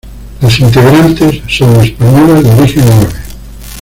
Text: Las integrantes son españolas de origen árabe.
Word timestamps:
Las 0.41 0.57
integrantes 0.59 1.43
son 1.47 1.75
españolas 1.79 2.43
de 2.43 2.49
origen 2.59 2.83
árabe. 2.87 3.13